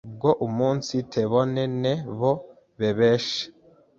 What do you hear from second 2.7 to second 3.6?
bebeshe